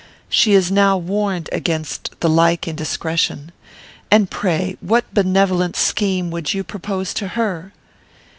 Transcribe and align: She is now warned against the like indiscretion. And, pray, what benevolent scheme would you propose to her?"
She 0.29 0.53
is 0.53 0.71
now 0.71 0.97
warned 0.97 1.47
against 1.51 2.21
the 2.21 2.27
like 2.27 2.67
indiscretion. 2.67 3.51
And, 4.09 4.31
pray, 4.31 4.75
what 4.81 5.05
benevolent 5.13 5.75
scheme 5.75 6.31
would 6.31 6.55
you 6.55 6.63
propose 6.63 7.13
to 7.13 7.27
her?" 7.37 7.71